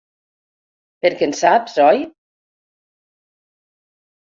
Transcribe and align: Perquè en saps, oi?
Perquè 1.05 1.27
en 1.31 1.35
saps, 1.41 1.77
oi? 1.85 2.03